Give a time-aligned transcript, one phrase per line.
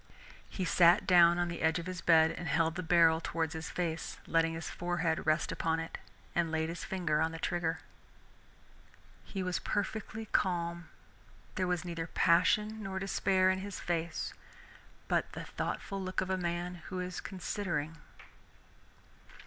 [0.49, 3.69] He sat down on the edge of his bed and held the barrel towards his
[3.69, 5.99] face, letting his forehead rest upon it,
[6.33, 7.81] and laid his finger on the trigger.
[9.23, 10.89] He was perfectly calm,
[11.53, 14.33] there was neither passion nor despair in his face,
[15.07, 17.97] but the thoughtful look of a man who is considering.